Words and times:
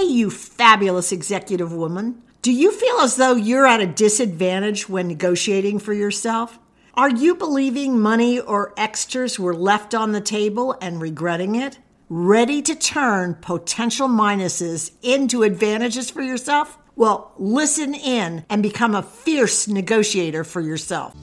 Hey, 0.00 0.06
you 0.06 0.30
fabulous 0.30 1.12
executive 1.12 1.74
woman. 1.74 2.22
Do 2.40 2.52
you 2.52 2.72
feel 2.72 3.00
as 3.00 3.16
though 3.16 3.34
you're 3.34 3.66
at 3.66 3.82
a 3.82 3.86
disadvantage 3.86 4.88
when 4.88 5.08
negotiating 5.08 5.78
for 5.78 5.92
yourself? 5.92 6.58
Are 6.94 7.10
you 7.10 7.34
believing 7.34 8.00
money 8.00 8.40
or 8.40 8.72
extras 8.78 9.38
were 9.38 9.54
left 9.54 9.94
on 9.94 10.12
the 10.12 10.22
table 10.22 10.74
and 10.80 11.02
regretting 11.02 11.54
it? 11.54 11.80
Ready 12.08 12.62
to 12.62 12.74
turn 12.74 13.34
potential 13.42 14.08
minuses 14.08 14.92
into 15.02 15.42
advantages 15.42 16.10
for 16.10 16.22
yourself? 16.22 16.78
Well, 16.96 17.34
listen 17.36 17.94
in 17.94 18.46
and 18.48 18.62
become 18.62 18.94
a 18.94 19.02
fierce 19.02 19.68
negotiator 19.68 20.44
for 20.44 20.62
yourself. 20.62 21.14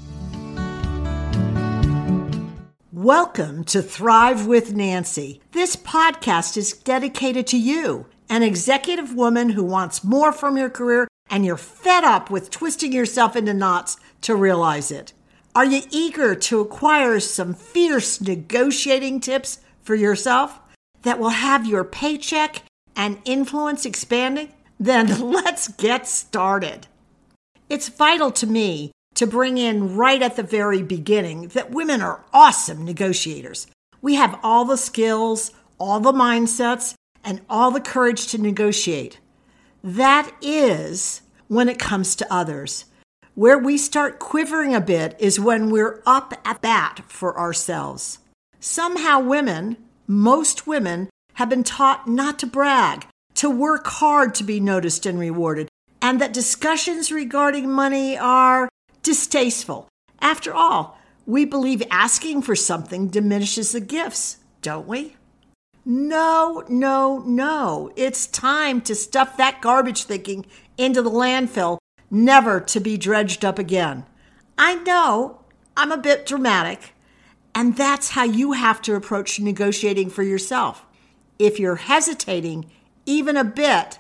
Welcome 2.94 3.64
to 3.66 3.82
Thrive 3.82 4.46
with 4.46 4.75
Nancy. 4.75 5.41
This 5.52 5.75
podcast 5.75 6.57
is 6.57 6.73
dedicated 6.73 7.48
to 7.48 7.57
you, 7.57 8.06
an 8.30 8.44
executive 8.44 9.14
woman 9.14 9.50
who 9.50 9.64
wants 9.64 10.04
more 10.04 10.32
from 10.32 10.58
your 10.58 10.70
career 10.70 11.08
and 11.30 11.46
you're 11.46 11.58
fed 11.58 12.04
up 12.04 12.30
with 12.30 12.50
twisting 12.50 12.92
yourself 12.92 13.36
into 13.36 13.54
knots 13.54 13.98
to 14.22 14.36
realize 14.36 14.92
it. 14.92 15.14
Are 15.56 15.66
you 15.66 15.82
eager 15.90 16.36
to 16.36 16.62
acquire 16.62 17.20
some 17.20 17.54
fierce 17.54 18.22
negotiating 18.22 19.22
tips 19.22 19.60
for 19.82 19.96
yourself 19.96 20.60
that 21.02 21.20
will 21.20 21.30
have 21.30 21.66
your 21.66 21.84
paycheck 21.84 22.64
and 22.96 23.20
influence 23.26 23.86
expanding? 23.86 24.54
Then 24.80 25.32
let's 25.32 25.68
get 25.70 26.08
started. 26.08 26.88
It's 27.70 27.89
vital 27.89 28.32
to 28.32 28.48
me 28.48 28.92
to 29.16 29.25
bring 29.25 29.58
in 29.58 29.96
right 29.96 30.22
at 30.22 30.36
the 30.36 30.44
very 30.44 30.84
beginning 30.84 31.48
that 31.50 31.72
women 31.72 32.02
are 32.02 32.23
awesome 32.31 32.86
negotiators. 32.86 33.67
We 34.00 34.14
have 34.14 34.39
all 34.44 34.64
the 34.64 34.78
skills, 34.78 35.52
all 35.80 36.00
the 36.00 36.12
mindsets, 36.12 36.94
and 37.28 37.42
all 37.50 37.72
the 37.72 37.81
courage 37.81 38.28
to 38.28 38.38
negotiate. 38.38 39.20
That 39.83 40.31
is 40.42 41.22
when 41.50 41.67
it 41.67 41.78
comes 41.78 42.16
to 42.16 42.34
others. 42.34 42.86
Where 43.36 43.59
we 43.59 43.78
start 43.78 44.17
quivering 44.17 44.73
a 44.73 44.81
bit 44.81 45.16
is 45.19 45.39
when 45.39 45.69
we're 45.69 46.02
up 46.06 46.34
at 46.45 46.61
bat 46.61 47.02
for 47.08 47.38
ourselves. 47.38 48.19
Somehow, 48.61 49.19
women, 49.19 49.75
most 50.08 50.66
women, 50.66 51.09
have 51.34 51.50
been 51.50 51.64
taught 51.64 52.08
not 52.08 52.39
to 52.39 52.47
brag, 52.47 53.06
to 53.36 53.50
work 53.50 53.86
hard 53.86 54.34
to 54.36 54.44
be 54.44 54.59
noticed 54.59 55.06
and 55.06 55.19
rewarded, 55.19 55.67
and 56.02 56.22
that 56.22 56.34
discussions 56.34 57.12
regarding 57.12 57.69
money 57.69 58.17
are 58.17 58.69
distasteful. 59.03 59.89
After 60.22 60.53
all, 60.53 60.97
we 61.25 61.44
believe 61.44 61.84
asking 61.91 62.44
for 62.44 62.56
something 62.56 63.09
diminishes 63.09 63.73
the 63.73 63.81
gifts, 63.81 64.38
don't 64.62 64.88
we? 64.88 65.17
No, 65.89 66.66
no, 66.67 67.19
no. 67.19 67.93
It's 67.95 68.27
time 68.27 68.81
to 68.81 68.93
stuff 68.93 69.38
that 69.38 69.61
garbage 69.61 70.03
thinking 70.03 70.45
into 70.77 71.02
the 71.02 71.09
landfill, 71.09 71.77
never 72.11 72.59
to 72.59 72.81
be 72.81 72.97
dredged 72.97 73.45
up 73.45 73.57
again. 73.57 74.05
I 74.57 74.75
know 74.75 75.45
I'm 75.77 75.94
a 75.94 75.97
bit 75.97 76.25
dramatic, 76.25 76.94
and 77.55 77.77
that's 77.77 78.09
how 78.09 78.25
you 78.25 78.52
have 78.52 78.81
to 78.81 78.95
approach 78.95 79.39
negotiating 79.39 80.09
for 80.09 80.23
yourself. 80.23 80.85
If 81.39 81.57
you're 81.57 81.77
hesitating 81.77 82.69
even 83.05 83.38
a 83.38 83.45
bit, 83.45 83.97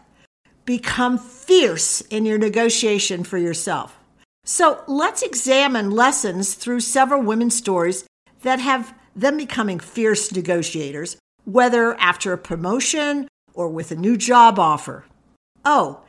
become 0.65 1.17
fierce 1.17 2.01
in 2.01 2.25
your 2.25 2.37
negotiation 2.37 3.23
for 3.23 3.37
yourself. 3.37 3.97
So 4.43 4.83
let's 4.87 5.21
examine 5.21 5.91
lessons 5.91 6.53
through 6.53 6.81
several 6.81 7.21
women's 7.21 7.55
stories 7.55 8.03
that 8.41 8.59
have 8.59 8.93
them 9.15 9.37
becoming 9.37 9.79
fierce 9.79 10.33
negotiators, 10.33 11.15
whether 11.47 11.97
after 11.97 12.33
a 12.33 12.37
promotion 12.37 13.25
or 13.53 13.69
with 13.69 13.89
a 13.89 13.95
new 13.95 14.17
job 14.17 14.59
offer. 14.59 15.05
Oh, 15.63 16.01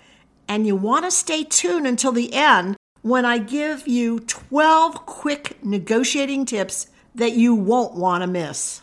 and 0.49 0.67
you 0.67 0.75
want 0.75 1.05
to 1.05 1.13
stay 1.13 1.45
tuned 1.45 1.87
until 1.87 2.11
the 2.11 2.35
end 2.35 2.77
when 3.03 3.25
I 3.25 3.39
give 3.39 3.87
you 3.87 4.19
12 4.19 5.07
quick 5.07 5.65
negotiating 5.65 6.45
tips 6.45 6.89
that 7.15 7.35
you 7.35 7.55
won't 7.55 7.95
want 7.95 8.23
to 8.23 8.27
miss. 8.27 8.83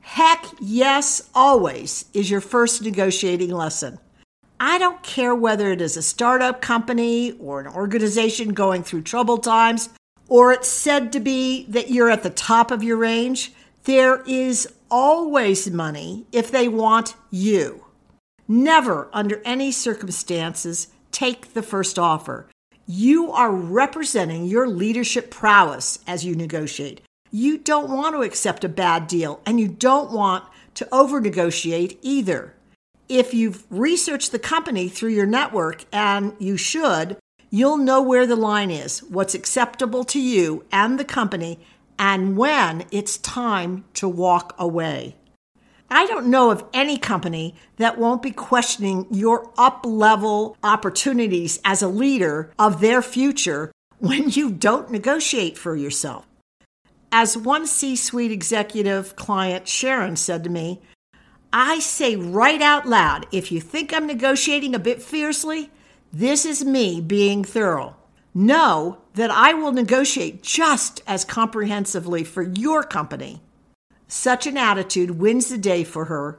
Heck 0.00 0.46
yes, 0.60 1.28
always 1.34 2.06
is 2.14 2.30
your 2.30 2.40
first 2.40 2.80
negotiating 2.80 3.50
lesson. 3.50 3.98
I 4.58 4.78
don't 4.78 5.02
care 5.02 5.34
whether 5.34 5.70
it 5.70 5.82
is 5.82 5.94
a 5.98 6.02
startup 6.02 6.62
company 6.62 7.32
or 7.32 7.60
an 7.60 7.66
organization 7.66 8.54
going 8.54 8.82
through 8.82 9.02
troubled 9.02 9.44
times, 9.44 9.90
or 10.26 10.52
it's 10.52 10.68
said 10.68 11.12
to 11.12 11.20
be 11.20 11.66
that 11.66 11.90
you're 11.90 12.10
at 12.10 12.22
the 12.22 12.30
top 12.30 12.70
of 12.70 12.82
your 12.82 12.96
range. 12.96 13.52
There 13.84 14.22
is 14.22 14.66
always 14.90 15.70
money 15.70 16.26
if 16.32 16.50
they 16.50 16.68
want 16.68 17.14
you. 17.30 17.84
Never, 18.48 19.08
under 19.12 19.40
any 19.44 19.70
circumstances, 19.70 20.88
take 21.12 21.54
the 21.54 21.62
first 21.62 21.98
offer. 21.98 22.48
You 22.86 23.30
are 23.30 23.52
representing 23.52 24.46
your 24.46 24.66
leadership 24.66 25.30
prowess 25.30 26.00
as 26.06 26.24
you 26.24 26.34
negotiate. 26.34 27.02
You 27.30 27.58
don't 27.58 27.90
want 27.90 28.16
to 28.16 28.22
accept 28.22 28.64
a 28.64 28.68
bad 28.68 29.06
deal, 29.06 29.40
and 29.46 29.60
you 29.60 29.68
don't 29.68 30.10
want 30.10 30.44
to 30.74 30.88
over 30.92 31.20
negotiate 31.20 31.98
either 32.02 32.54
if 33.10 33.34
you've 33.34 33.64
researched 33.70 34.30
the 34.30 34.38
company 34.38 34.88
through 34.88 35.10
your 35.10 35.26
network, 35.26 35.84
and 35.92 36.32
you 36.38 36.56
should, 36.56 37.16
you'll 37.50 37.76
know 37.76 38.00
where 38.00 38.24
the 38.24 38.36
line 38.36 38.70
is, 38.70 39.00
what's 39.02 39.34
acceptable 39.34 40.04
to 40.04 40.20
you 40.20 40.64
and 40.70 40.98
the 40.98 41.04
company, 41.04 41.58
and 42.00 42.34
when 42.34 42.86
it's 42.90 43.18
time 43.18 43.84
to 43.92 44.08
walk 44.08 44.54
away. 44.58 45.14
I 45.90 46.06
don't 46.06 46.28
know 46.28 46.50
of 46.50 46.64
any 46.72 46.96
company 46.96 47.54
that 47.76 47.98
won't 47.98 48.22
be 48.22 48.30
questioning 48.30 49.06
your 49.10 49.52
up 49.58 49.84
level 49.84 50.56
opportunities 50.62 51.60
as 51.62 51.82
a 51.82 51.88
leader 51.88 52.52
of 52.58 52.80
their 52.80 53.02
future 53.02 53.70
when 53.98 54.30
you 54.30 54.50
don't 54.50 54.90
negotiate 54.90 55.58
for 55.58 55.76
yourself. 55.76 56.26
As 57.12 57.36
one 57.36 57.66
C 57.66 57.96
suite 57.96 58.32
executive 58.32 59.14
client, 59.16 59.68
Sharon, 59.68 60.16
said 60.16 60.42
to 60.44 60.50
me, 60.50 60.80
I 61.52 61.80
say 61.80 62.16
right 62.16 62.62
out 62.62 62.86
loud 62.86 63.26
if 63.30 63.52
you 63.52 63.60
think 63.60 63.92
I'm 63.92 64.06
negotiating 64.06 64.74
a 64.74 64.78
bit 64.78 65.02
fiercely, 65.02 65.70
this 66.12 66.46
is 66.46 66.64
me 66.64 67.00
being 67.02 67.44
thorough. 67.44 67.96
Know 68.32 68.98
that 69.14 69.30
I 69.30 69.54
will 69.54 69.72
negotiate 69.72 70.42
just 70.42 71.02
as 71.06 71.24
comprehensively 71.24 72.22
for 72.22 72.42
your 72.42 72.82
company. 72.82 73.42
Such 74.06 74.46
an 74.46 74.56
attitude 74.56 75.12
wins 75.12 75.48
the 75.48 75.58
day 75.58 75.82
for 75.84 76.06
her. 76.06 76.38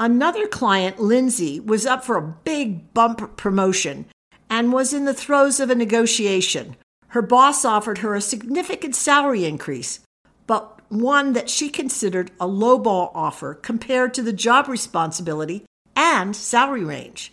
Another 0.00 0.46
client, 0.46 0.98
Lindsay, 0.98 1.60
was 1.60 1.86
up 1.86 2.04
for 2.04 2.16
a 2.16 2.36
big 2.44 2.92
bump 2.94 3.36
promotion 3.36 4.06
and 4.50 4.72
was 4.72 4.92
in 4.92 5.04
the 5.04 5.14
throes 5.14 5.60
of 5.60 5.70
a 5.70 5.74
negotiation. 5.74 6.76
Her 7.08 7.22
boss 7.22 7.64
offered 7.64 7.98
her 7.98 8.14
a 8.14 8.20
significant 8.20 8.94
salary 8.94 9.44
increase, 9.44 10.00
but 10.46 10.80
one 10.88 11.32
that 11.32 11.50
she 11.50 11.68
considered 11.68 12.30
a 12.40 12.46
lowball 12.46 13.10
offer 13.14 13.54
compared 13.54 14.14
to 14.14 14.22
the 14.22 14.32
job 14.32 14.68
responsibility 14.68 15.64
and 15.94 16.34
salary 16.34 16.84
range. 16.84 17.32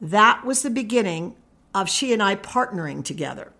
That 0.00 0.44
was 0.44 0.62
the 0.62 0.70
beginning 0.70 1.36
of 1.74 1.88
she 1.88 2.12
and 2.12 2.22
I 2.22 2.36
partnering 2.36 3.04
together. 3.04 3.52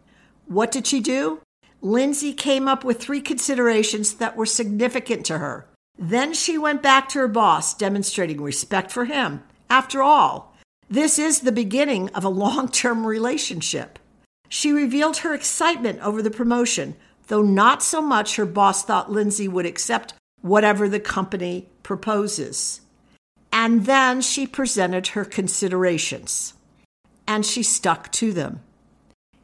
What 0.46 0.70
did 0.70 0.86
she 0.86 1.00
do? 1.00 1.40
Lindsay 1.80 2.32
came 2.32 2.68
up 2.68 2.84
with 2.84 3.00
three 3.00 3.20
considerations 3.20 4.14
that 4.14 4.36
were 4.36 4.46
significant 4.46 5.26
to 5.26 5.38
her. 5.38 5.66
Then 5.98 6.32
she 6.32 6.56
went 6.56 6.82
back 6.82 7.08
to 7.10 7.18
her 7.18 7.28
boss, 7.28 7.74
demonstrating 7.74 8.40
respect 8.40 8.90
for 8.90 9.04
him. 9.04 9.42
After 9.68 10.02
all, 10.02 10.54
this 10.88 11.18
is 11.18 11.40
the 11.40 11.52
beginning 11.52 12.08
of 12.10 12.24
a 12.24 12.28
long 12.28 12.68
term 12.68 13.06
relationship. 13.06 13.98
She 14.48 14.72
revealed 14.72 15.18
her 15.18 15.34
excitement 15.34 16.00
over 16.00 16.20
the 16.22 16.30
promotion, 16.30 16.96
though 17.28 17.42
not 17.42 17.82
so 17.82 18.02
much 18.02 18.36
her 18.36 18.44
boss 18.46 18.84
thought 18.84 19.10
Lindsay 19.10 19.48
would 19.48 19.64
accept 19.64 20.14
whatever 20.42 20.88
the 20.88 21.00
company 21.00 21.68
proposes. 21.82 22.82
And 23.50 23.86
then 23.86 24.20
she 24.20 24.46
presented 24.46 25.08
her 25.08 25.24
considerations, 25.24 26.54
and 27.32 27.46
she 27.46 27.62
stuck 27.62 28.12
to 28.12 28.30
them. 28.30 28.60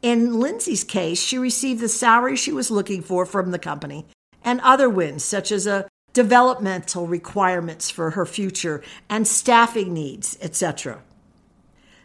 In 0.02 0.38
Lindsay's 0.38 0.85
case, 0.85 1.19
she 1.23 1.38
received 1.38 1.81
the 1.81 1.88
salary 1.88 2.37
she 2.37 2.52
was 2.52 2.70
looking 2.70 3.00
for 3.00 3.25
from 3.25 3.50
the 3.50 3.58
company 3.58 4.06
and 4.44 4.61
other 4.61 4.90
wins, 4.90 5.25
such 5.25 5.50
as 5.50 5.67
a 5.67 5.88
developmental 6.12 7.06
requirements 7.06 7.88
for 7.90 8.11
her 8.11 8.26
future 8.26 8.82
and 9.08 9.26
staffing 9.26 9.94
needs, 9.94 10.37
etc. 10.43 11.02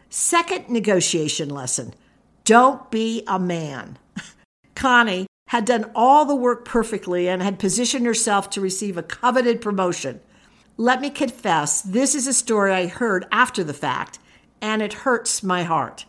Second 0.08 0.70
negotiation 0.70 1.50
lesson 1.50 1.92
don't 2.44 2.90
be 2.90 3.22
a 3.26 3.38
man. 3.38 3.98
Connie, 4.74 5.26
had 5.48 5.66
done 5.66 5.90
all 5.94 6.24
the 6.24 6.34
work 6.34 6.64
perfectly 6.64 7.28
and 7.28 7.42
had 7.42 7.58
positioned 7.58 8.06
herself 8.06 8.48
to 8.48 8.60
receive 8.60 8.96
a 8.96 9.02
coveted 9.02 9.60
promotion. 9.60 10.18
Let 10.78 11.02
me 11.02 11.10
confess, 11.10 11.82
this 11.82 12.14
is 12.14 12.26
a 12.26 12.32
story 12.32 12.72
I 12.72 12.86
heard 12.86 13.26
after 13.30 13.62
the 13.62 13.74
fact, 13.74 14.18
and 14.64 14.80
it 14.80 15.04
hurts 15.04 15.42
my 15.42 15.62
heart. 15.62 16.06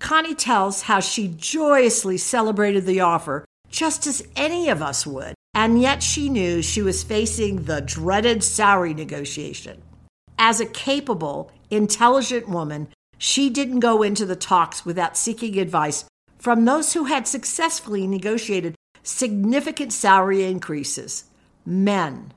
Connie 0.00 0.34
tells 0.34 0.82
how 0.82 1.00
she 1.00 1.28
joyously 1.28 2.18
celebrated 2.18 2.84
the 2.84 3.00
offer, 3.00 3.46
just 3.70 4.06
as 4.06 4.22
any 4.36 4.68
of 4.68 4.82
us 4.82 5.06
would, 5.06 5.34
and 5.54 5.80
yet 5.80 6.02
she 6.02 6.28
knew 6.28 6.60
she 6.60 6.82
was 6.82 7.02
facing 7.02 7.62
the 7.62 7.80
dreaded 7.80 8.44
salary 8.44 8.92
negotiation. 8.92 9.80
As 10.38 10.60
a 10.60 10.66
capable, 10.66 11.50
intelligent 11.70 12.50
woman, 12.50 12.88
she 13.16 13.48
didn't 13.48 13.80
go 13.80 14.02
into 14.02 14.26
the 14.26 14.36
talks 14.36 14.84
without 14.84 15.16
seeking 15.16 15.58
advice 15.58 16.04
from 16.38 16.66
those 16.66 16.92
who 16.92 17.04
had 17.04 17.26
successfully 17.26 18.06
negotiated 18.06 18.74
significant 19.02 19.94
salary 19.94 20.44
increases 20.44 21.24
men. 21.64 22.34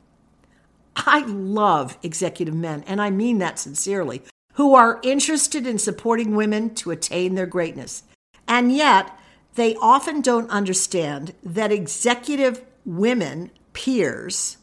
I 0.96 1.25
love 1.25 1.98
executive 2.01 2.56
men, 2.56 2.86
and 2.88 3.01
I 3.01 3.10
mean 3.10 3.39
that 3.39 3.60
sincerely, 3.60 4.22
who 4.54 4.76
are 4.76 5.00
interested 5.04 5.66
in 5.66 5.78
supporting 5.78 6.36
women 6.36 6.74
to 6.76 6.92
attain 6.92 7.36
their 7.36 7.46
greatness. 7.46 8.04
And 8.48 8.76
yet, 8.76 9.18
they 9.56 9.76
often 9.76 10.22
don't 10.22 10.50
understand 10.50 11.34
that 11.44 11.72
executive 11.72 12.64
women, 12.86 13.52
peers, 13.74 14.58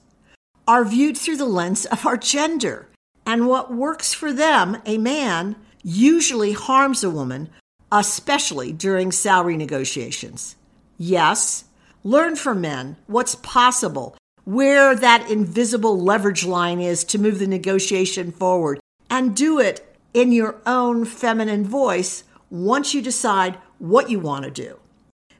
are 0.66 0.84
viewed 0.84 1.16
through 1.16 1.36
the 1.36 1.44
lens 1.44 1.86
of 1.86 2.06
our 2.06 2.16
gender. 2.16 2.88
And 3.26 3.48
what 3.48 3.74
works 3.74 4.14
for 4.14 4.32
them, 4.32 4.78
a 4.86 4.98
man, 4.98 5.56
usually 5.82 6.52
harms 6.52 7.02
a 7.02 7.10
woman, 7.10 7.48
especially 7.90 8.72
during 8.72 9.12
salary 9.12 9.56
negotiations. 9.56 10.56
Yes, 10.96 11.64
learn 12.04 12.36
from 12.36 12.60
men 12.60 12.96
what's 13.06 13.34
possible, 13.36 14.16
where 14.44 14.94
that 14.94 15.30
invisible 15.30 16.00
leverage 16.00 16.44
line 16.44 16.80
is 16.80 17.04
to 17.04 17.18
move 17.18 17.38
the 17.38 17.46
negotiation 17.46 18.32
forward, 18.32 18.80
and 19.10 19.36
do 19.36 19.58
it 19.58 19.96
in 20.14 20.32
your 20.32 20.56
own 20.64 21.04
feminine 21.04 21.64
voice 21.64 22.24
once 22.48 22.94
you 22.94 23.02
decide 23.02 23.58
what 23.78 24.08
you 24.08 24.18
want 24.18 24.44
to 24.44 24.50
do. 24.50 24.78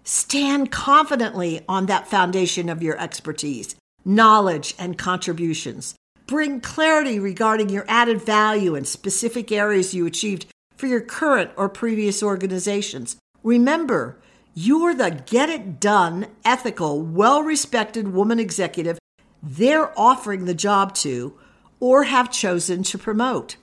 Stand 0.04 0.70
confidently 0.70 1.62
on 1.68 1.86
that 1.86 2.08
foundation 2.08 2.68
of 2.68 2.82
your 2.82 3.00
expertise, 3.00 3.76
knowledge, 4.04 4.74
and 4.78 4.98
contributions. 4.98 5.94
Bring 6.26 6.60
clarity 6.60 7.18
regarding 7.18 7.68
your 7.68 7.84
added 7.88 8.20
value 8.22 8.74
and 8.74 8.86
specific 8.86 9.50
areas 9.50 9.94
you 9.94 10.06
achieved 10.06 10.46
for 10.76 10.86
your 10.86 11.00
current 11.00 11.50
or 11.56 11.68
previous 11.68 12.22
organizations. 12.22 13.16
Remember, 13.42 14.18
you're 14.54 14.94
the 14.94 15.22
get 15.26 15.48
it 15.48 15.80
done, 15.80 16.26
ethical, 16.44 17.00
well 17.00 17.42
respected 17.42 18.08
woman 18.08 18.38
executive 18.38 18.98
they're 19.42 19.98
offering 19.98 20.44
the 20.44 20.54
job 20.54 20.94
to 20.94 21.38
or 21.78 22.04
have 22.04 22.30
chosen 22.30 22.82
to 22.84 22.98
promote. 22.98 23.56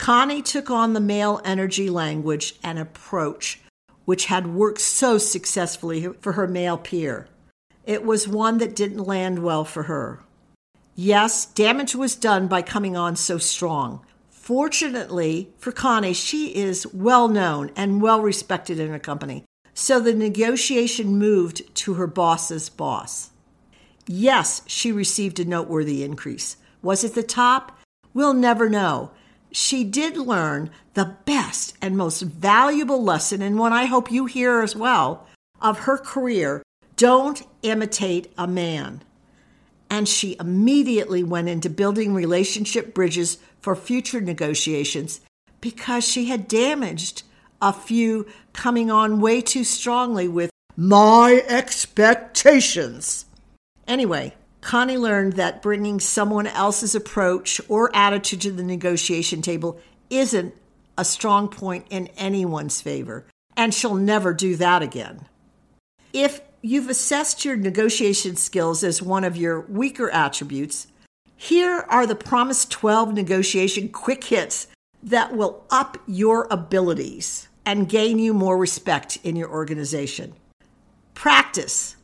Connie 0.00 0.40
took 0.40 0.70
on 0.70 0.94
the 0.94 0.98
male 0.98 1.42
energy 1.44 1.90
language 1.90 2.54
and 2.64 2.78
approach, 2.78 3.60
which 4.06 4.24
had 4.24 4.46
worked 4.46 4.80
so 4.80 5.18
successfully 5.18 6.08
for 6.22 6.32
her 6.32 6.48
male 6.48 6.78
peer. 6.78 7.28
It 7.84 8.02
was 8.02 8.26
one 8.26 8.56
that 8.58 8.74
didn't 8.74 9.04
land 9.04 9.40
well 9.40 9.62
for 9.62 9.82
her. 9.82 10.22
Yes, 10.94 11.44
damage 11.44 11.94
was 11.94 12.16
done 12.16 12.48
by 12.48 12.62
coming 12.62 12.96
on 12.96 13.14
so 13.14 13.36
strong. 13.36 14.00
Fortunately 14.30 15.52
for 15.58 15.70
Connie, 15.70 16.14
she 16.14 16.56
is 16.56 16.86
well 16.94 17.28
known 17.28 17.70
and 17.76 18.00
well 18.00 18.22
respected 18.22 18.80
in 18.80 18.88
her 18.88 18.98
company, 18.98 19.44
so 19.74 20.00
the 20.00 20.14
negotiation 20.14 21.18
moved 21.18 21.74
to 21.74 21.94
her 21.94 22.06
boss's 22.06 22.70
boss. 22.70 23.32
Yes, 24.06 24.62
she 24.66 24.92
received 24.92 25.38
a 25.40 25.44
noteworthy 25.44 26.02
increase. 26.02 26.56
Was 26.80 27.04
it 27.04 27.14
the 27.14 27.22
top? 27.22 27.78
We'll 28.14 28.32
never 28.32 28.70
know. 28.70 29.10
She 29.52 29.84
did 29.84 30.16
learn 30.16 30.70
the 30.94 31.16
best 31.24 31.76
and 31.82 31.96
most 31.96 32.22
valuable 32.22 33.02
lesson, 33.02 33.42
and 33.42 33.58
one 33.58 33.72
I 33.72 33.86
hope 33.86 34.10
you 34.10 34.26
hear 34.26 34.60
as 34.62 34.76
well, 34.76 35.26
of 35.60 35.80
her 35.80 35.98
career 35.98 36.62
don't 36.96 37.42
imitate 37.62 38.32
a 38.36 38.46
man 38.46 39.02
and 39.90 40.08
she 40.08 40.36
immediately 40.38 41.24
went 41.24 41.48
into 41.48 41.68
building 41.68 42.14
relationship 42.14 42.94
bridges 42.94 43.38
for 43.60 43.74
future 43.74 44.20
negotiations 44.20 45.20
because 45.60 46.04
she 46.04 46.26
had 46.26 46.48
damaged 46.48 47.24
a 47.60 47.72
few 47.72 48.26
coming 48.52 48.90
on 48.90 49.20
way 49.20 49.40
too 49.40 49.64
strongly 49.64 50.28
with 50.28 50.50
my 50.76 51.42
expectations. 51.48 53.26
Anyway, 53.86 54.34
Connie 54.60 54.98
learned 54.98 55.34
that 55.34 55.62
bringing 55.62 56.00
someone 56.00 56.46
else's 56.46 56.94
approach 56.94 57.60
or 57.68 57.94
attitude 57.94 58.42
to 58.42 58.52
the 58.52 58.62
negotiation 58.62 59.42
table 59.42 59.80
isn't 60.10 60.54
a 60.98 61.04
strong 61.04 61.48
point 61.48 61.86
in 61.88 62.08
anyone's 62.16 62.80
favor, 62.80 63.24
and 63.56 63.72
she'll 63.72 63.94
never 63.94 64.34
do 64.34 64.56
that 64.56 64.82
again. 64.82 65.26
If 66.12 66.40
you've 66.60 66.90
assessed 66.90 67.44
your 67.44 67.56
negotiation 67.56 68.36
skills 68.36 68.84
as 68.84 69.00
one 69.00 69.24
of 69.24 69.36
your 69.36 69.60
weaker 69.60 70.10
attributes, 70.10 70.88
here 71.36 71.86
are 71.88 72.06
the 72.06 72.14
promised 72.14 72.70
12 72.70 73.14
negotiation 73.14 73.88
quick 73.88 74.24
hits 74.24 74.66
that 75.02 75.34
will 75.34 75.64
up 75.70 75.96
your 76.06 76.46
abilities 76.50 77.48
and 77.64 77.88
gain 77.88 78.18
you 78.18 78.34
more 78.34 78.58
respect 78.58 79.18
in 79.24 79.36
your 79.36 79.48
organization. 79.48 80.34
Practice. 81.14 81.96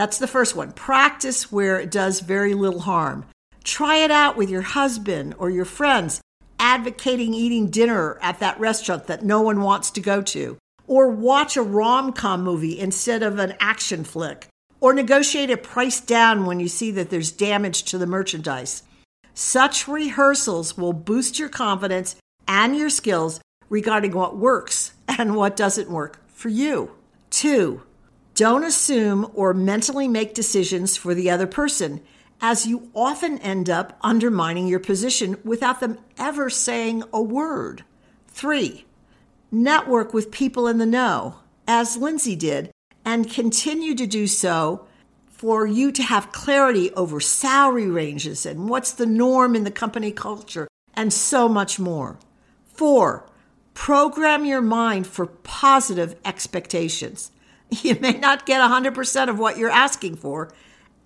That's 0.00 0.16
the 0.16 0.26
first 0.26 0.56
one. 0.56 0.72
Practice 0.72 1.52
where 1.52 1.78
it 1.78 1.90
does 1.90 2.20
very 2.20 2.54
little 2.54 2.80
harm. 2.80 3.26
Try 3.64 3.98
it 3.98 4.10
out 4.10 4.34
with 4.34 4.48
your 4.48 4.62
husband 4.62 5.34
or 5.36 5.50
your 5.50 5.66
friends, 5.66 6.22
advocating 6.58 7.34
eating 7.34 7.68
dinner 7.68 8.18
at 8.22 8.40
that 8.40 8.58
restaurant 8.58 9.08
that 9.08 9.26
no 9.26 9.42
one 9.42 9.60
wants 9.60 9.90
to 9.90 10.00
go 10.00 10.22
to 10.22 10.56
or 10.86 11.10
watch 11.10 11.54
a 11.54 11.62
rom 11.62 12.14
com 12.14 12.42
movie 12.42 12.80
instead 12.80 13.22
of 13.22 13.38
an 13.38 13.52
action 13.60 14.02
flick, 14.02 14.48
or 14.80 14.94
negotiate 14.94 15.50
a 15.50 15.58
price 15.58 16.00
down 16.00 16.46
when 16.46 16.60
you 16.60 16.68
see 16.68 16.90
that 16.92 17.10
there's 17.10 17.30
damage 17.30 17.82
to 17.82 17.98
the 17.98 18.06
merchandise. 18.06 18.82
Such 19.34 19.86
rehearsals 19.86 20.78
will 20.78 20.94
boost 20.94 21.38
your 21.38 21.50
confidence 21.50 22.16
and 22.48 22.74
your 22.74 22.88
skills 22.88 23.38
regarding 23.68 24.12
what 24.12 24.38
works 24.38 24.94
and 25.08 25.36
what 25.36 25.56
doesn't 25.56 25.90
work 25.90 26.26
for 26.26 26.48
you. 26.48 26.92
Two, 27.28 27.82
don't 28.34 28.64
assume 28.64 29.30
or 29.34 29.52
mentally 29.52 30.08
make 30.08 30.34
decisions 30.34 30.96
for 30.96 31.14
the 31.14 31.30
other 31.30 31.46
person, 31.46 32.00
as 32.40 32.66
you 32.66 32.90
often 32.94 33.38
end 33.38 33.68
up 33.68 33.98
undermining 34.00 34.66
your 34.66 34.80
position 34.80 35.36
without 35.44 35.80
them 35.80 35.98
ever 36.18 36.48
saying 36.48 37.02
a 37.12 37.20
word. 37.20 37.84
Three, 38.28 38.86
network 39.50 40.14
with 40.14 40.30
people 40.30 40.66
in 40.66 40.78
the 40.78 40.86
know, 40.86 41.36
as 41.66 41.96
Lindsay 41.96 42.36
did, 42.36 42.70
and 43.04 43.30
continue 43.30 43.94
to 43.94 44.06
do 44.06 44.26
so 44.26 44.86
for 45.28 45.66
you 45.66 45.90
to 45.92 46.02
have 46.02 46.32
clarity 46.32 46.90
over 46.92 47.20
salary 47.20 47.88
ranges 47.88 48.44
and 48.44 48.68
what's 48.68 48.92
the 48.92 49.06
norm 49.06 49.56
in 49.56 49.64
the 49.64 49.70
company 49.70 50.12
culture 50.12 50.68
and 50.94 51.12
so 51.12 51.48
much 51.48 51.78
more. 51.78 52.18
Four, 52.74 53.26
program 53.74 54.44
your 54.44 54.60
mind 54.60 55.06
for 55.06 55.26
positive 55.26 56.14
expectations. 56.24 57.30
You 57.82 57.96
may 58.00 58.12
not 58.12 58.46
get 58.46 58.60
100% 58.60 59.28
of 59.28 59.38
what 59.38 59.56
you're 59.56 59.70
asking 59.70 60.16
for, 60.16 60.52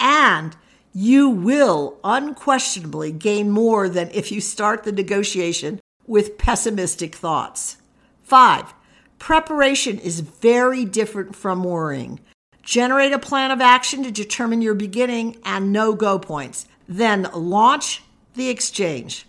and 0.00 0.56
you 0.92 1.28
will 1.28 1.98
unquestionably 2.04 3.12
gain 3.12 3.50
more 3.50 3.88
than 3.88 4.10
if 4.12 4.32
you 4.32 4.40
start 4.40 4.84
the 4.84 4.92
negotiation 4.92 5.80
with 6.06 6.38
pessimistic 6.38 7.14
thoughts. 7.14 7.76
Five, 8.22 8.72
preparation 9.18 9.98
is 9.98 10.20
very 10.20 10.84
different 10.84 11.34
from 11.36 11.64
worrying. 11.64 12.20
Generate 12.62 13.12
a 13.12 13.18
plan 13.18 13.50
of 13.50 13.60
action 13.60 14.02
to 14.02 14.10
determine 14.10 14.62
your 14.62 14.74
beginning 14.74 15.36
and 15.44 15.72
no 15.72 15.94
go 15.94 16.18
points. 16.18 16.66
Then 16.88 17.28
launch 17.34 18.02
the 18.34 18.48
exchange. 18.48 19.26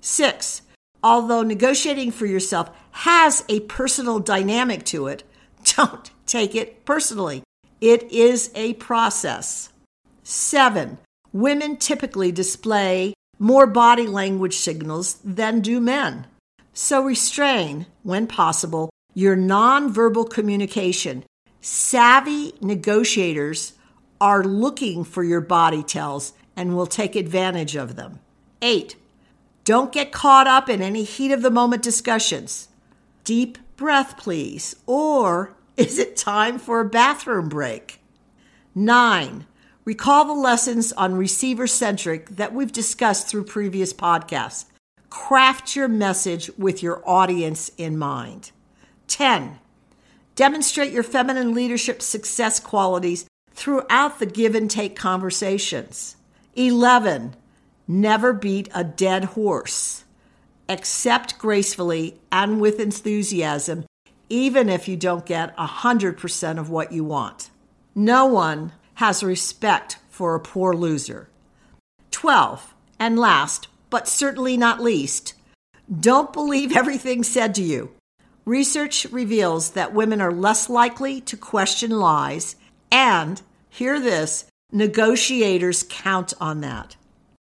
Six, 0.00 0.62
although 1.02 1.42
negotiating 1.42 2.10
for 2.10 2.26
yourself 2.26 2.70
has 2.90 3.44
a 3.48 3.60
personal 3.60 4.18
dynamic 4.18 4.84
to 4.86 5.06
it, 5.06 5.22
don't 5.76 6.10
take 6.26 6.54
it 6.54 6.84
personally. 6.84 7.42
It 7.80 8.10
is 8.10 8.50
a 8.54 8.74
process. 8.74 9.70
Seven, 10.22 10.98
women 11.32 11.76
typically 11.76 12.32
display 12.32 13.14
more 13.38 13.66
body 13.66 14.06
language 14.06 14.56
signals 14.56 15.18
than 15.24 15.60
do 15.60 15.80
men. 15.80 16.26
So 16.72 17.02
restrain, 17.02 17.86
when 18.02 18.26
possible, 18.26 18.90
your 19.14 19.36
nonverbal 19.36 20.30
communication. 20.30 21.24
Savvy 21.60 22.54
negotiators 22.60 23.74
are 24.20 24.44
looking 24.44 25.04
for 25.04 25.22
your 25.22 25.40
body 25.40 25.82
tells 25.82 26.32
and 26.56 26.76
will 26.76 26.86
take 26.86 27.16
advantage 27.16 27.76
of 27.76 27.96
them. 27.96 28.20
Eight, 28.62 28.96
don't 29.64 29.92
get 29.92 30.12
caught 30.12 30.46
up 30.46 30.68
in 30.68 30.82
any 30.82 31.04
heat 31.04 31.32
of 31.32 31.42
the 31.42 31.50
moment 31.50 31.82
discussions. 31.82 32.68
Deep 33.24 33.58
breath, 33.76 34.16
please. 34.16 34.76
Or 34.86 35.54
is 35.76 35.98
it 35.98 36.16
time 36.16 36.58
for 36.58 36.80
a 36.80 36.88
bathroom 36.88 37.48
break? 37.48 38.00
Nine, 38.74 39.46
recall 39.84 40.24
the 40.24 40.32
lessons 40.32 40.92
on 40.92 41.14
receiver 41.14 41.66
centric 41.66 42.28
that 42.30 42.52
we've 42.52 42.72
discussed 42.72 43.28
through 43.28 43.44
previous 43.44 43.92
podcasts. 43.92 44.66
Craft 45.10 45.76
your 45.76 45.88
message 45.88 46.50
with 46.58 46.82
your 46.82 47.02
audience 47.08 47.70
in 47.76 47.96
mind. 47.96 48.50
10. 49.08 49.58
Demonstrate 50.34 50.92
your 50.92 51.04
feminine 51.04 51.54
leadership 51.54 52.02
success 52.02 52.58
qualities 52.58 53.26
throughout 53.52 54.18
the 54.18 54.26
give 54.26 54.54
and 54.54 54.70
take 54.70 54.96
conversations. 54.96 56.16
11. 56.56 57.36
Never 57.86 58.32
beat 58.32 58.68
a 58.74 58.82
dead 58.82 59.24
horse. 59.24 60.03
Accept 60.68 61.38
gracefully 61.38 62.20
and 62.32 62.60
with 62.60 62.80
enthusiasm, 62.80 63.84
even 64.28 64.68
if 64.68 64.88
you 64.88 64.96
don't 64.96 65.26
get 65.26 65.56
100% 65.56 66.58
of 66.58 66.70
what 66.70 66.92
you 66.92 67.04
want. 67.04 67.50
No 67.94 68.26
one 68.26 68.72
has 68.94 69.22
respect 69.22 69.98
for 70.08 70.34
a 70.34 70.40
poor 70.40 70.74
loser. 70.74 71.28
12. 72.10 72.74
And 72.98 73.18
last, 73.18 73.68
but 73.90 74.08
certainly 74.08 74.56
not 74.56 74.80
least, 74.80 75.34
don't 76.00 76.32
believe 76.32 76.74
everything 76.74 77.22
said 77.22 77.54
to 77.56 77.62
you. 77.62 77.90
Research 78.46 79.04
reveals 79.10 79.70
that 79.70 79.92
women 79.92 80.20
are 80.20 80.32
less 80.32 80.70
likely 80.70 81.20
to 81.22 81.36
question 81.36 81.90
lies, 81.90 82.56
and, 82.90 83.42
hear 83.68 84.00
this, 84.00 84.46
negotiators 84.72 85.84
count 85.88 86.32
on 86.40 86.60
that. 86.60 86.96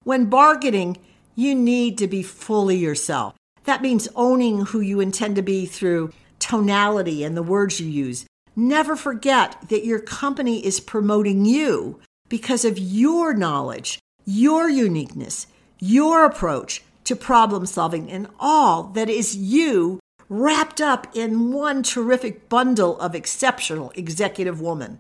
When 0.04 0.26
bargaining, 0.26 0.98
you 1.36 1.56
need 1.56 1.98
to 1.98 2.08
be 2.08 2.24
fully 2.24 2.78
yourself. 2.78 3.36
That 3.66 3.82
means 3.82 4.08
owning 4.16 4.66
who 4.66 4.80
you 4.80 5.00
intend 5.00 5.36
to 5.38 5.42
be 5.42 5.66
through 5.66 6.12
tonality 6.40 7.24
and 7.24 7.38
the 7.38 7.44
words 7.44 7.80
you 7.80 7.88
use. 7.88 8.26
Never 8.56 8.96
forget 8.96 9.70
that 9.70 9.86
your 9.86 10.00
company 10.00 10.64
is 10.66 10.80
promoting 10.80 11.46
you 11.46 12.00
because 12.30 12.66
of 12.66 12.78
your 12.78 13.34
knowledge, 13.34 14.00
your 14.26 14.70
uniqueness, 14.70 15.48
your 15.80 16.26
approach 16.26 16.84
to 17.06 17.16
problem 17.16 17.66
solving, 17.66 18.10
and 18.12 18.28
all 18.40 18.84
that 18.84 19.10
is 19.10 19.36
you 19.36 20.00
wrapped 20.30 20.82
up 20.82 21.08
in 21.14 21.52
one 21.52 21.84
terrific 21.84 22.48
bundle 22.50 23.00
of 23.00 23.16
exceptional 23.16 23.92
executive 23.96 24.62
woman. 24.62 25.00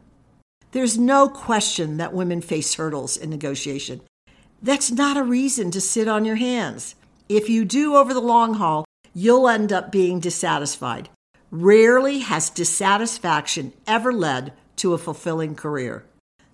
There's 0.72 0.98
no 0.98 1.30
question 1.30 1.98
that 1.98 2.14
women 2.14 2.42
face 2.42 2.74
hurdles 2.74 3.16
in 3.16 3.30
negotiation. 3.30 4.02
That's 4.64 4.92
not 4.92 5.18
a 5.18 5.24
reason 5.24 5.72
to 5.72 5.82
sit 5.82 6.08
on 6.08 6.24
your 6.24 6.38
hands. 6.38 6.96
If 7.28 7.50
you 7.50 7.66
do 7.66 7.96
over 7.96 8.14
the 8.14 8.22
long 8.22 8.54
haul, 8.54 8.86
you'll 9.14 9.50
end 9.50 9.74
up 9.74 9.92
being 9.92 10.22
dissatisfied. 10.22 11.10
Rarely 11.52 12.20
has 12.20 12.50
dissatisfaction 12.50 13.74
ever 13.86 14.14
led 14.14 14.54
to 14.78 14.94
a 14.94 14.98
fulfilling 14.98 15.56
career. 15.56 16.06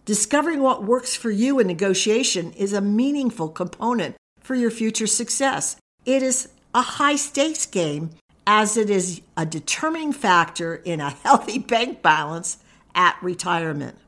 Discovering 0.06 0.62
what 0.62 0.84
works 0.84 1.16
for 1.16 1.30
you 1.30 1.60
in 1.60 1.68
negotiation 1.68 2.51
is 2.54 2.74
a 2.74 2.82
meaningful 2.82 3.48
component 3.48 4.16
for 4.42 4.56
your 4.56 4.72
future 4.72 5.06
success. 5.06 5.75
It 6.04 6.24
is 6.24 6.50
a 6.74 6.82
high 6.82 7.16
stakes 7.16 7.68
game 7.68 8.10
as 8.48 8.75
it 8.75 8.89
is 8.89 9.22
a 9.38 9.46
determining 9.46 10.13
factor 10.13 10.78
in 10.78 11.00
a 11.00 11.12
healthy 11.12 11.60
bank 11.60 12.01
balance 12.01 12.58
at 12.96 13.22
retirement. 13.22 14.00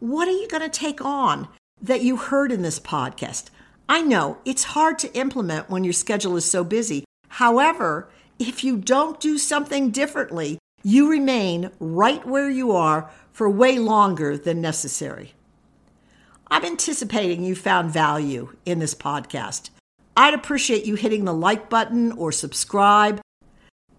What 0.00 0.28
are 0.28 0.32
you 0.32 0.48
going 0.48 0.62
to 0.62 0.70
take 0.70 1.04
on 1.04 1.48
that 1.80 2.02
you 2.02 2.16
heard 2.16 2.52
in 2.52 2.62
this 2.62 2.80
podcast? 2.80 3.46
I 3.88 4.02
know 4.02 4.38
it's 4.44 4.64
hard 4.64 4.98
to 5.00 5.14
implement 5.16 5.70
when 5.70 5.84
your 5.84 5.92
schedule 5.92 6.36
is 6.36 6.44
so 6.44 6.64
busy. 6.64 7.04
However, 7.28 8.08
if 8.38 8.62
you 8.62 8.76
don't 8.76 9.20
do 9.20 9.38
something 9.38 9.90
differently, 9.90 10.58
you 10.82 11.10
remain 11.10 11.70
right 11.80 12.24
where 12.26 12.50
you 12.50 12.72
are 12.72 13.10
for 13.32 13.48
way 13.48 13.78
longer 13.78 14.36
than 14.36 14.60
necessary. 14.60 15.34
I'm 16.50 16.64
anticipating 16.64 17.44
you 17.44 17.54
found 17.54 17.90
value 17.90 18.56
in 18.64 18.78
this 18.78 18.94
podcast. 18.94 19.70
I'd 20.16 20.34
appreciate 20.34 20.84
you 20.84 20.94
hitting 20.94 21.24
the 21.24 21.34
like 21.34 21.68
button 21.68 22.12
or 22.12 22.32
subscribe 22.32 23.20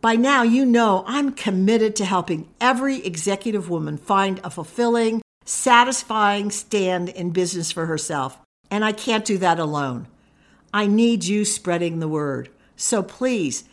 by 0.01 0.15
now, 0.15 0.43
you 0.43 0.65
know 0.65 1.03
I'm 1.07 1.33
committed 1.33 1.93
to 1.98 2.05
helping 2.05 2.48
every 2.62 3.05
executive 3.05 3.69
woman 3.69 3.98
find 3.98 4.39
a 4.45 4.50
fulfilling, 4.50 5.21
satisfying 5.49 6.51
stand 6.51 7.09
in 7.09 7.31
business 7.31 7.71
for 7.71 7.87
herself. 7.87 8.37
And 8.69 8.85
I 8.85 8.91
can't 8.91 9.25
do 9.25 9.39
that 9.39 9.57
alone. 9.57 10.07
I 10.71 10.85
need 10.85 11.23
you 11.23 11.43
spreading 11.43 11.99
the 11.99 12.07
word. 12.07 12.49
So 12.75 13.01
please 13.01 13.63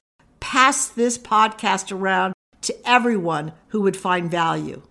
pass 0.40 0.88
this 0.88 1.18
podcast 1.18 1.92
around 1.92 2.33
to 2.62 2.75
everyone 2.88 3.52
who 3.68 3.83
would 3.83 3.97
find 3.97 4.30
value. 4.30 4.83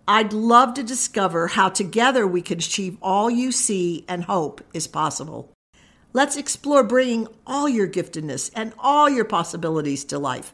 I'd 0.08 0.34
love 0.34 0.74
to 0.76 0.84
discover 0.84 1.48
how 1.48 1.70
together 1.70 2.28
we 2.28 2.42
can 2.42 2.60
achieve 2.60 2.98
all 3.02 3.30
you 3.30 3.52
see 3.52 4.06
and 4.08 4.26
hope 4.26 4.62
is 4.74 4.88
possible. 4.88 5.52
Let's 6.14 6.38
explore 6.38 6.84
bringing 6.84 7.28
all 7.48 7.68
your 7.68 7.88
giftedness 7.88 8.52
and 8.56 8.74
all 8.78 9.10
your 9.10 9.26
possibilities 9.26 10.06
to 10.06 10.20
life. 10.20 10.54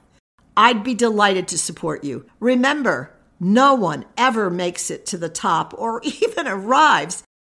I'd 0.55 0.83
be 0.83 0.93
delighted 0.93 1.47
to 1.49 1.57
support 1.57 2.03
you. 2.03 2.25
Remember, 2.39 3.13
no 3.39 3.73
one 3.73 4.05
ever 4.17 4.49
makes 4.49 4.89
it 4.89 5.05
to 5.07 5.17
the 5.17 5.29
top 5.29 5.73
or 5.77 6.01
even 6.21 6.47
arrives 6.47 7.23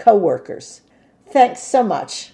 coworkers. 0.00 0.80
Thanks 1.30 1.60
so 1.60 1.82
much. 1.82 2.32